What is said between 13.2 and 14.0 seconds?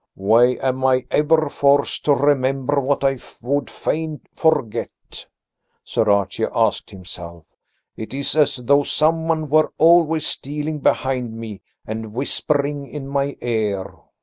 ear.